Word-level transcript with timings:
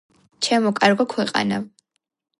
ჩემო 0.47 0.71
კარგო 0.81 1.07
ქვეყანავ 1.13 1.71